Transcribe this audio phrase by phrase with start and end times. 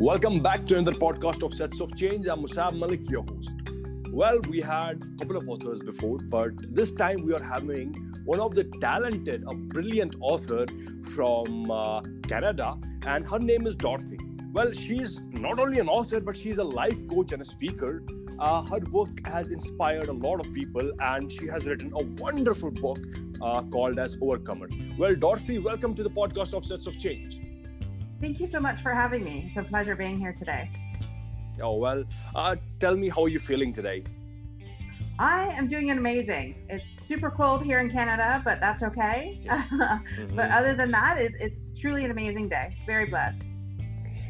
[0.00, 2.26] Welcome back to another podcast of Sets of Change.
[2.26, 3.52] I'm Musab Malik, your host.
[4.10, 7.92] Well, we had a couple of authors before, but this time we are having
[8.24, 10.64] one of the talented, a brilliant author
[11.12, 14.18] from uh, Canada, and her name is Dorothy.
[14.54, 18.02] Well, she's not only an author, but she's a life coach and a speaker.
[18.38, 22.70] Uh, her work has inspired a lot of people, and she has written a wonderful
[22.70, 23.00] book
[23.42, 24.70] uh, called as Overcomer.
[24.96, 27.49] Well, Dorothy, welcome to the podcast of Sets of Change.
[28.20, 29.44] Thank you so much for having me.
[29.48, 30.70] It's a pleasure being here today.
[31.62, 34.04] Oh, well, uh, tell me how you're feeling today.
[35.18, 36.66] I am doing amazing.
[36.68, 39.40] It's super cold here in Canada, but that's okay.
[39.46, 40.36] mm-hmm.
[40.36, 42.76] But other than that, it, it's truly an amazing day.
[42.86, 43.42] Very blessed.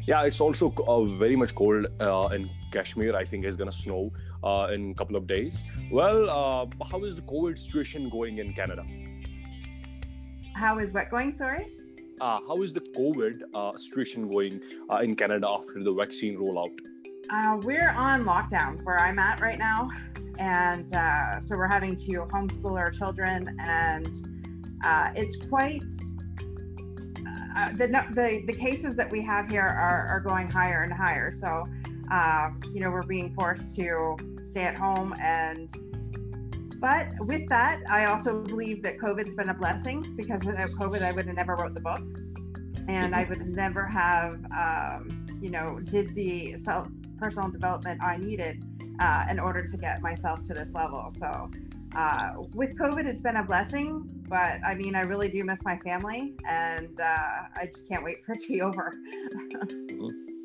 [0.07, 3.15] Yeah, it's also uh, very much cold uh, in Kashmir.
[3.15, 4.11] I think it's going to snow
[4.43, 5.65] uh, in a couple of days.
[5.91, 8.85] Well, uh, how is the COVID situation going in Canada?
[10.55, 11.33] How is what going?
[11.33, 11.67] Sorry?
[12.21, 14.61] Uh, how is the COVID uh, situation going
[15.01, 16.77] in Canada after the vaccine rollout?
[17.63, 19.89] we're on lockdown where I'm at right now.
[20.37, 20.91] And
[21.43, 24.07] so we're having to homeschool our children, and
[25.17, 25.83] it's quite
[27.55, 31.31] uh, the, the the cases that we have here are, are going higher and higher.
[31.31, 31.65] So,
[32.11, 35.15] um, you know, we're being forced to stay at home.
[35.19, 35.69] And
[36.81, 41.11] but with that, I also believe that COVID's been a blessing because without COVID, I
[41.11, 42.01] would have never wrote the book,
[42.87, 48.65] and I would never have, um, you know, did the self personal development I needed
[48.99, 51.11] uh, in order to get myself to this level.
[51.11, 51.49] So.
[51.93, 55.77] Uh, with COVID, it's been a blessing, but I mean, I really do miss my
[55.79, 58.93] family, and uh, I just can't wait for it to be over.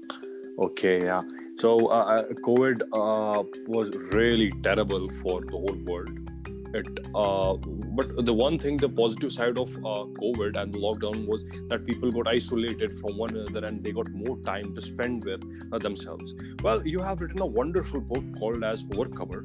[0.58, 1.22] okay, yeah.
[1.56, 6.26] So, uh, uh COVID uh, was really terrible for the whole world
[6.74, 7.54] it uh,
[7.98, 11.84] but the one thing the positive side of uh, covid and the lockdown was that
[11.84, 15.78] people got isolated from one another and they got more time to spend with uh,
[15.78, 19.44] themselves well you have written a wonderful book called as overcomer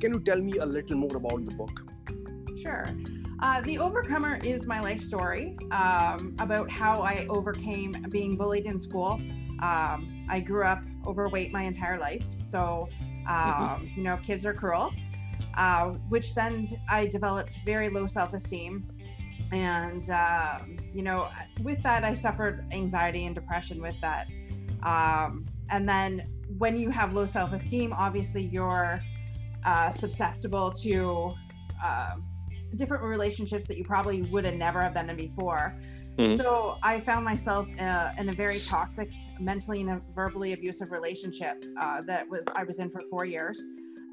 [0.00, 1.82] can you tell me a little more about the book
[2.56, 2.86] sure
[3.42, 8.78] uh, the Overcomer is my life story um, about how I overcame being bullied in
[8.78, 9.18] school.
[9.62, 12.24] Um, I grew up overweight my entire life.
[12.38, 12.88] So,
[13.28, 13.86] um, mm-hmm.
[13.96, 14.92] you know, kids are cruel
[15.54, 18.86] uh, which then I developed very low self esteem.
[19.52, 21.28] And, um, you know,
[21.62, 24.28] with that, I suffered anxiety and depression with that.
[24.82, 26.28] Um, and then
[26.58, 29.00] when you have low self esteem, obviously you're
[29.64, 31.34] uh, susceptible to
[31.84, 32.14] uh,
[32.76, 35.76] different relationships that you probably would have never have been in before.
[36.20, 36.36] Mm-hmm.
[36.36, 41.64] So I found myself in a, in a, very toxic, mentally and verbally abusive relationship
[41.80, 43.62] uh, that was I was in for four years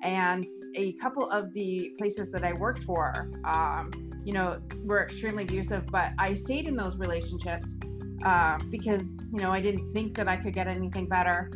[0.04, 3.92] and a couple of the places that I worked for, um,
[4.24, 5.86] you know, were extremely abusive.
[5.88, 7.76] But I stayed in those relationships
[8.24, 11.52] uh, because you know I didn't think that I could get anything better.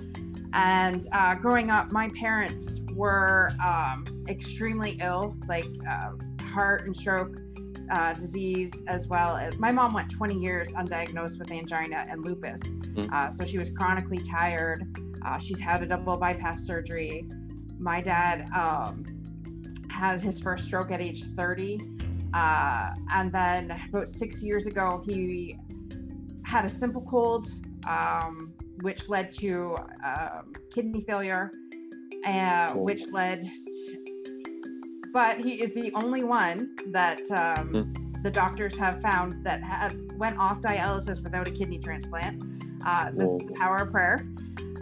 [0.53, 6.11] And uh, growing up, my parents were um, extremely ill, like uh,
[6.47, 7.37] heart and stroke
[7.91, 12.63] uh, disease, as well my mom went 20 years undiagnosed with angina and lupus.
[12.63, 13.35] Mm-hmm.
[13.35, 14.85] so she was chronically tired.
[15.25, 17.27] Uh, she's had a double bypass surgery
[17.81, 19.03] my dad um,
[19.89, 21.81] had his first stroke at age 30.
[22.33, 25.57] Uh, and then about six years ago, he
[26.45, 27.47] had a simple cold,
[27.87, 29.75] um, which led to
[30.05, 31.51] um, kidney failure,
[32.25, 38.23] uh, which led, to, but he is the only one that um, mm.
[38.23, 42.41] the doctors have found that had went off dialysis without a kidney transplant.
[42.85, 44.25] Uh, this is the power of prayer.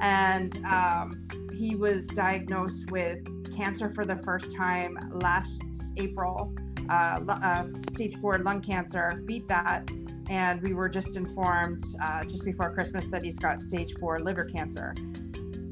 [0.02, 3.20] And um, he was diagnosed with
[3.56, 5.62] cancer for the first time last
[5.98, 6.54] April,
[6.90, 9.90] uh, uh, stage four lung cancer, beat that.
[10.30, 14.46] And we were just informed uh, just before Christmas that he's got stage four liver
[14.46, 14.94] cancer.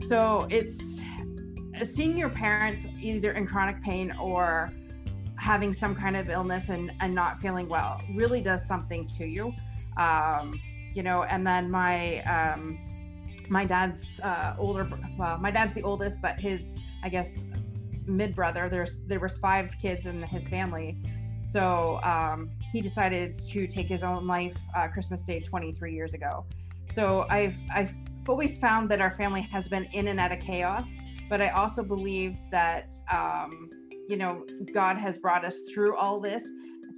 [0.02, 1.00] So it's
[1.84, 4.72] seeing your parents either in chronic pain or
[5.48, 9.54] having some kind of illness and, and not feeling well really does something to you.
[9.96, 10.60] Um,
[10.94, 12.78] you know, and then my um,
[13.50, 16.74] my dad's uh, older well my dad's the oldest but his
[17.04, 17.46] i guess
[18.06, 20.98] mid brother there's there was five kids in his family
[21.44, 26.46] so um, he decided to take his own life uh, christmas day 23 years ago
[26.90, 27.94] so i've i've
[28.28, 30.96] always found that our family has been in and out of chaos
[31.30, 33.70] but i also believe that um,
[34.08, 36.52] you know god has brought us through all this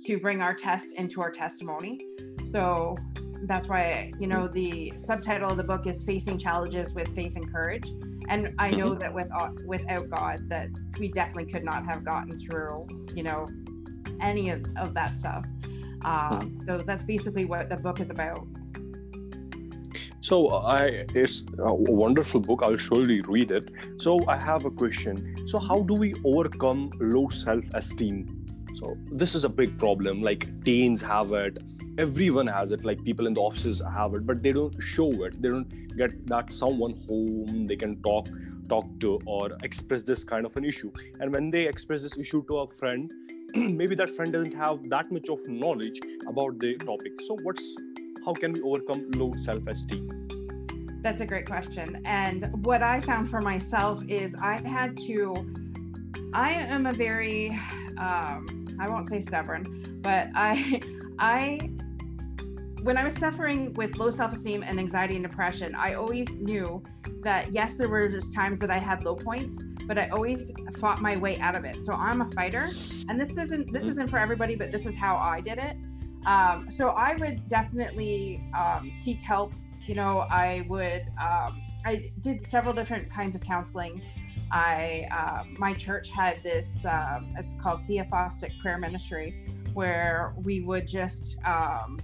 [0.05, 1.99] to bring our test into our testimony.
[2.45, 2.95] So
[3.43, 7.51] that's why you know the subtitle of the book is facing challenges with faith and
[7.51, 7.89] courage.
[8.27, 8.99] And i know mm-hmm.
[8.99, 10.69] that with uh, without god that
[10.99, 13.47] we definitely could not have gotten through you know
[14.21, 15.45] any of, of that stuff.
[16.03, 18.47] Um, so that's basically what the book is about
[20.21, 22.61] So I it's a wonderful book.
[22.61, 23.69] I'll surely read it.
[23.97, 25.47] So I have a question.
[25.47, 28.35] So how do we overcome low self-esteem?
[28.75, 30.21] So this is a big problem.
[30.21, 31.59] Like teens have it,
[31.97, 32.83] everyone has it.
[32.83, 35.41] Like people in the offices have it, but they don't show it.
[35.41, 38.27] They don't get that someone whom they can talk
[38.67, 40.91] talk to or express this kind of an issue.
[41.19, 43.11] And when they express this issue to a friend,
[43.55, 47.19] maybe that friend doesn't have that much of knowledge about the topic.
[47.21, 47.75] So what's
[48.25, 50.29] how can we overcome low self-esteem?
[51.01, 52.01] That's a great question.
[52.05, 55.33] And what I found for myself is I had to,
[56.33, 57.49] I am a very,
[57.97, 60.81] um, I won't say stubborn, but I,
[61.19, 61.71] I,
[62.83, 66.83] when I was suffering with low self esteem and anxiety and depression, I always knew
[67.23, 71.01] that yes, there were just times that I had low points, but I always fought
[71.01, 71.81] my way out of it.
[71.81, 72.69] So I'm a fighter,
[73.09, 75.75] and this isn't this isn't for everybody, but this is how I did it.
[76.25, 79.53] Um, so I would definitely um, seek help.
[79.87, 81.03] You know, I would.
[81.21, 84.01] Um, I did several different kinds of counseling.
[84.51, 86.85] I uh, my church had this.
[86.85, 91.99] Um, it's called Theophostic Prayer Ministry, where we would just, um,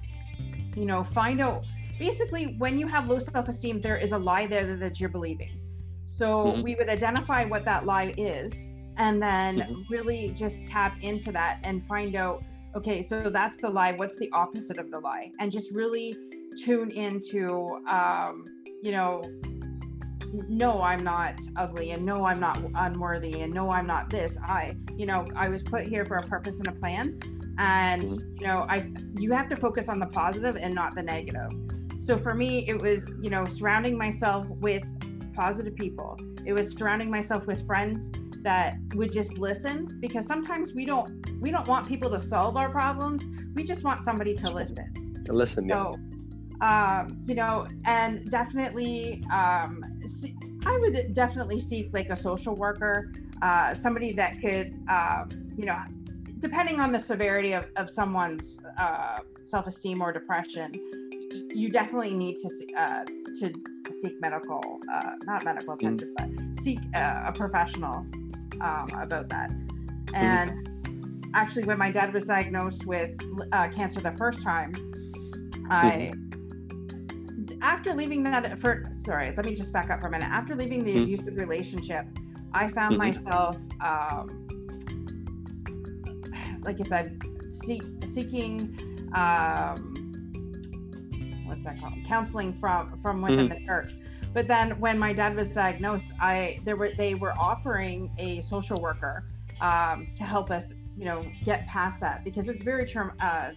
[0.76, 1.66] you know, find out.
[1.98, 5.60] Basically, when you have low self-esteem, there is a lie there that you're believing.
[6.08, 6.62] So mm-hmm.
[6.62, 9.82] we would identify what that lie is, and then mm-hmm.
[9.90, 12.44] really just tap into that and find out
[12.75, 13.94] okay, so that's the lie.
[13.94, 15.31] What's the opposite of the lie?
[15.39, 16.16] And just really
[16.57, 18.45] tune into, um,
[18.83, 19.24] you know,
[20.50, 24.38] no, I'm not ugly, and no, I'm not unworthy, and no, I'm not this.
[24.44, 27.19] I, you know, I was put here for a purpose and a plan,
[27.57, 28.36] and mm-hmm.
[28.39, 31.51] you know, I, you have to focus on the positive and not the negative.
[32.01, 34.83] So for me, it was, you know, surrounding myself with
[35.33, 36.19] positive people.
[36.45, 38.12] It was surrounding myself with friends
[38.44, 42.69] that would just listen because sometimes we don't we don't want people to solve our
[42.69, 45.95] problems we just want somebody to listen to listen so
[46.62, 49.83] um, you know and definitely um,
[50.65, 53.13] i would definitely seek like a social worker
[53.44, 55.77] uh, somebody that could um, you know
[56.39, 60.71] depending on the severity of, of someone's uh, self-esteem or depression
[61.53, 63.03] you definitely need to uh,
[63.39, 63.53] to
[63.92, 66.45] seek medical uh, not medical attention mm.
[66.47, 68.03] but seek uh, a professional
[68.62, 69.50] um, about that.
[69.50, 70.15] Mm-hmm.
[70.15, 70.75] And
[71.36, 73.12] actually, when my dad was diagnosed with
[73.52, 74.74] uh, cancer the first time,
[75.70, 77.60] I mm-hmm.
[77.62, 80.30] after leaving that for sorry, let me just back up for a minute.
[80.30, 81.04] After leaving the mm-hmm.
[81.04, 82.06] abusive relationship,
[82.54, 83.08] I found mm-hmm.
[83.08, 84.48] myself, um,
[86.64, 88.80] like I said, seek, seeking.
[89.14, 89.94] Um,
[91.46, 91.94] what's that called?
[92.06, 93.60] Counseling from from within mm-hmm.
[93.60, 93.94] the church
[94.36, 98.78] but then when my dad was diagnosed, I there were they were offering a social
[98.81, 99.24] worker
[99.62, 103.51] um, to help us, you know, get past that because it's very tra- uh,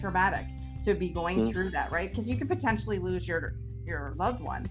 [0.00, 0.46] traumatic
[0.84, 1.50] to be going mm-hmm.
[1.50, 2.10] through that, right?
[2.10, 3.54] Because you could potentially lose your
[3.84, 4.66] your loved one,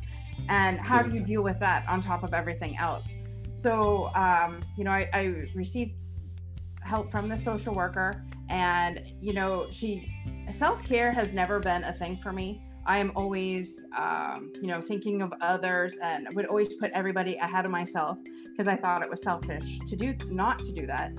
[0.49, 3.13] and how do you deal with that on top of everything else?
[3.55, 5.23] So, um, you know, I, I
[5.53, 5.93] received
[6.81, 10.11] help from the social worker, and you know, she
[10.49, 12.61] self care has never been a thing for me.
[12.87, 17.65] I am always, um, you know, thinking of others and would always put everybody ahead
[17.65, 18.19] of myself
[18.51, 21.11] because I thought it was selfish to do not to do that.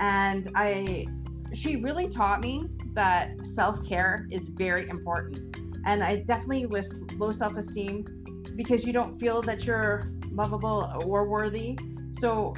[0.00, 1.06] And I,
[1.52, 5.56] she really taught me that self care is very important.
[5.84, 8.06] And I definitely with low self esteem
[8.56, 11.78] because you don't feel that you're lovable or worthy.
[12.12, 12.54] So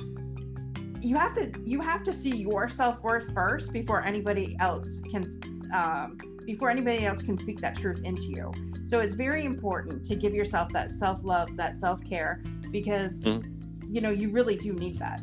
[1.02, 5.26] you have to you have to see your self worth first before anybody else can
[5.72, 8.52] um, before anybody else can speak that truth into you.
[8.86, 13.44] So it's very important to give yourself that self love, that self care, because mm.
[13.88, 15.20] you know you really do need that.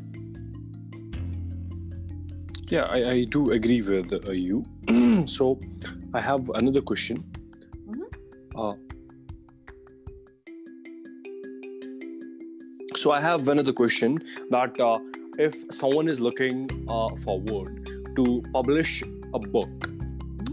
[2.70, 4.66] Yeah, I, I do agree with uh, you.
[5.26, 5.60] so
[6.14, 7.24] I have another question.
[7.88, 8.60] Mm-hmm.
[8.60, 8.74] Uh,
[12.98, 14.20] so I have another question
[14.50, 15.00] that uh,
[15.38, 19.02] if someone is looking uh, forward to publish
[19.34, 19.90] a book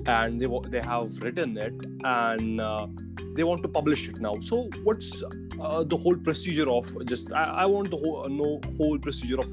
[0.06, 2.86] and they they have written it and uh,
[3.34, 7.44] they want to publish it now so what's uh, the whole procedure of just i,
[7.62, 9.48] I want to whole, know whole procedure of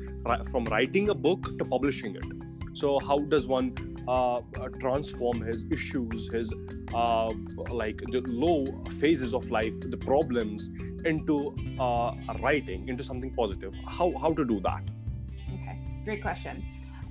[0.51, 2.40] from writing a book to publishing it
[2.73, 3.73] so how does one
[4.07, 4.41] uh,
[4.79, 6.53] transform his issues his
[6.93, 7.29] uh,
[7.69, 8.65] like the low
[8.99, 10.69] phases of life the problems
[11.05, 14.83] into uh, writing into something positive how how to do that
[15.53, 16.63] okay great question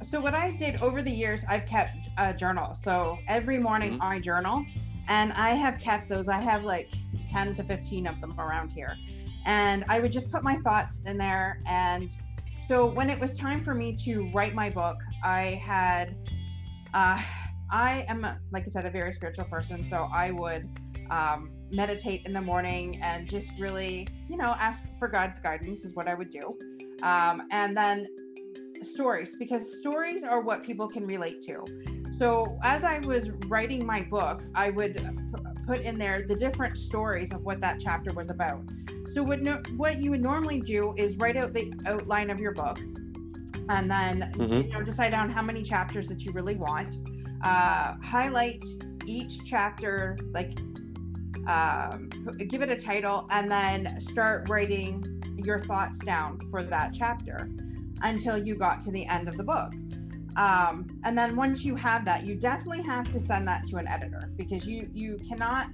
[0.03, 2.75] so what I did over the years, I've kept a journal.
[2.75, 4.03] So every morning mm-hmm.
[4.03, 4.65] I journal,
[5.09, 6.29] and I have kept those.
[6.29, 6.91] I have like
[7.29, 8.97] 10 to 15 of them around here,
[9.45, 11.63] and I would just put my thoughts in there.
[11.67, 12.17] And
[12.63, 16.17] so when it was time for me to write my book, I had,
[16.95, 17.21] uh,
[17.71, 19.85] I am like I said, a very spiritual person.
[19.85, 20.69] So I would
[21.11, 25.95] um, meditate in the morning and just really, you know, ask for God's guidance is
[25.95, 26.59] what I would do.
[27.03, 28.07] Um, and then
[28.83, 31.65] stories, because stories are what people can relate to.
[32.13, 35.03] So as I was writing my book, I would
[35.67, 38.63] put in there the different stories of what that chapter was about.
[39.09, 42.53] So what no, what you would normally do is write out the outline of your
[42.53, 42.79] book,
[43.71, 44.65] and then Mhm.
[44.67, 46.97] you know decide on how many chapters that you really want.
[47.43, 48.63] Uh, highlight
[49.07, 50.59] each chapter, like
[51.47, 52.11] um,
[52.49, 55.05] give it a title, and then start writing
[55.39, 57.49] your thoughts down for that chapter
[58.03, 59.73] until you got to the end of the book.
[60.37, 63.89] Um, and then once you have that, you definitely have to send that to an
[63.89, 65.69] editor because you you cannot.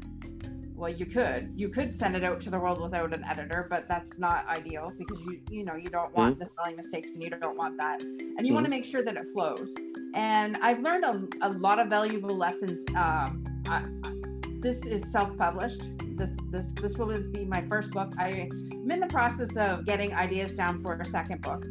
[0.77, 3.89] Well, you could you could send it out to the world without an editor, but
[3.89, 7.31] that's not ideal because you you know you don't want the spelling mistakes and you
[7.31, 9.75] don't want that, and you want to make sure that it flows.
[10.15, 12.85] And I've learned a, a lot of valuable lessons.
[12.95, 14.13] Um, I, I-
[14.61, 15.89] this is self-published.
[16.17, 18.13] This this this will be my first book.
[18.19, 21.65] I, I'm in the process of getting ideas down for a second book,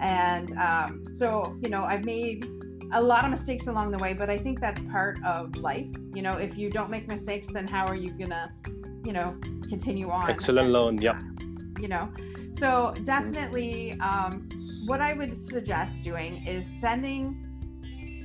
[0.00, 2.44] and um, so you know I've made
[2.92, 5.86] a lot of mistakes along the way, but I think that's part of life.
[6.14, 8.52] You know, if you don't make mistakes, then how are you gonna,
[9.04, 9.36] you know,
[9.68, 10.28] continue on?
[10.30, 11.18] Excellent loan, Yeah.
[11.80, 12.12] you know
[12.52, 14.48] so definitely um,
[14.86, 17.24] what i would suggest doing is sending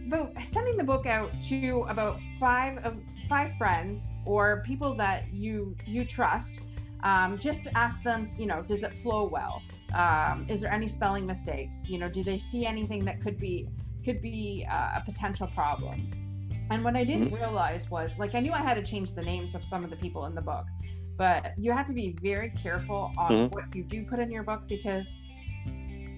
[0.08, 2.98] about sending the book out to about five of
[3.30, 6.60] five friends or people that you you trust
[7.04, 9.62] um, just ask them you know does it flow well
[9.94, 13.68] um, is there any spelling mistakes you know do they see anything that could be
[14.08, 16.10] could be uh, a potential problem
[16.72, 19.54] and what i didn't realize was like i knew i had to change the names
[19.54, 20.66] of some of the people in the book
[21.18, 23.52] but you have to be very careful on Mhm.
[23.52, 25.18] what you do put in your book because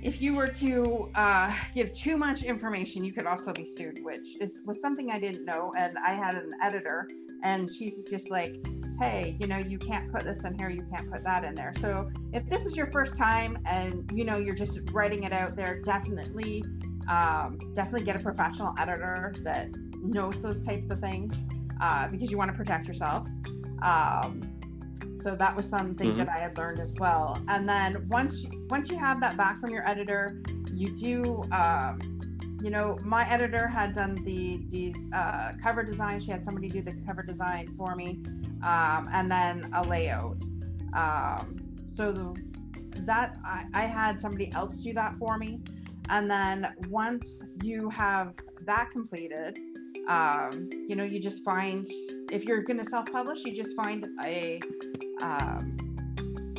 [0.01, 4.37] if you were to uh, give too much information, you could also be sued, which
[4.39, 5.73] is was something I didn't know.
[5.77, 7.09] And I had an editor,
[7.43, 8.55] and she's just like,
[9.01, 11.73] "Hey, you know, you can't put this in here, you can't put that in there."
[11.79, 15.57] So if this is your first time and you know you're just writing it out
[15.57, 16.63] there, definitely,
[17.09, 19.69] um, definitely get a professional editor that
[20.01, 21.41] knows those types of things
[21.81, 23.27] uh, because you want to protect yourself.
[23.81, 24.41] Um,
[25.15, 26.17] so that was something Mhm.
[26.17, 27.37] that I had learned as well.
[27.49, 30.41] And then once once you have that back from your editor,
[30.73, 31.43] you do.
[31.51, 31.99] Um,
[32.61, 36.19] you know, my editor had done the these uh, cover design.
[36.19, 38.21] She had somebody do the cover design for me,
[38.63, 40.41] um, and then a layout.
[40.93, 42.41] Um, so the,
[43.05, 45.61] that I, I had somebody else do that for me,
[46.09, 48.33] and then once you have
[48.65, 49.57] that completed,
[50.07, 51.87] um, you know, you just find
[52.31, 54.59] if you're going to self-publish, you just find a
[55.21, 55.77] um,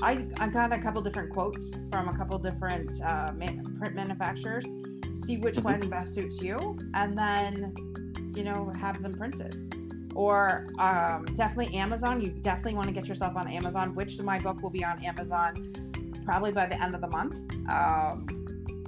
[0.02, 4.64] I, I got a couple different quotes from a couple different uh, man, print manufacturers.
[5.14, 5.64] See which Mhm.
[5.64, 7.74] one best suits you, and then
[8.34, 10.12] you know have them printed.
[10.14, 12.20] Or um, definitely Amazon.
[12.20, 13.94] You definitely want to get yourself on Amazon.
[13.94, 15.74] Which my book will be on Amazon
[16.24, 17.34] probably by the end of the month.
[17.68, 18.39] Um,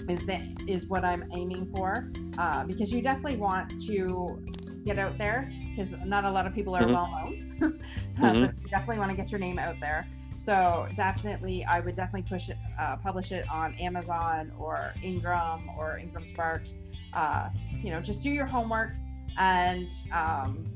[0.09, 4.43] is that is what I'm aiming for uh, because you definitely want to
[4.85, 6.93] get out there because not a lot of people are Mhm.
[6.93, 7.55] well known.
[7.63, 7.69] Uh,
[8.33, 8.47] Mhm.
[8.47, 10.07] but you definitely want to get your name out there.
[10.37, 15.99] So definitely, I would definitely push it, uh, publish it on Amazon or Ingram or
[15.99, 16.79] Ingram Sparks.
[17.13, 17.49] Uh,
[17.83, 18.93] you know, just do your homework
[19.39, 20.67] and um,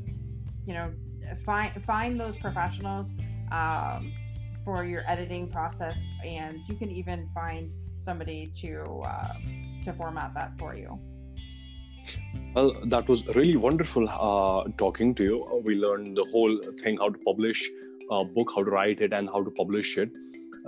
[0.67, 0.93] you know
[1.45, 3.13] find find those professionals
[3.51, 4.13] um,
[4.65, 7.75] for your editing process, and you can even find
[8.09, 8.71] somebody to
[9.13, 9.35] uh,
[9.85, 10.99] to format that for you.
[12.55, 15.63] Well, that was really wonderful uh, talking to you.
[15.65, 17.69] We learned the whole thing how to publish
[18.11, 20.23] a book, how to write it, and how to publish it.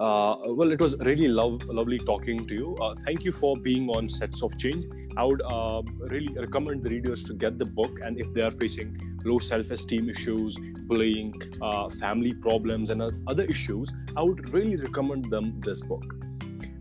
[0.07, 2.76] Uh, well, it was really love, lovely talking to you.
[2.80, 4.85] Uh, thank you for being on Sets of Change.
[5.16, 8.52] I would uh, really recommend the readers to get the book, and if they are
[8.52, 10.59] facing low self-esteem issues,
[10.92, 13.02] bullying, uh, family problems, and
[13.33, 16.04] other issues, I would really recommend them this book.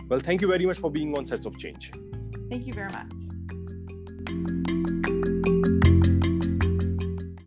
[0.10, 1.92] Well, thank you very much for being on Sets of Change.
[2.50, 3.08] Thank you very much.